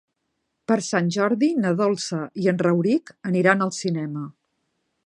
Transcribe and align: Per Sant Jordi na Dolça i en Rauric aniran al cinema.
Per 0.71 0.77
Sant 0.85 1.11
Jordi 1.17 1.49
na 1.65 1.75
Dolça 1.83 2.23
i 2.45 2.51
en 2.53 2.63
Rauric 2.65 3.17
aniran 3.33 3.65
al 3.69 3.75
cinema. 3.83 4.27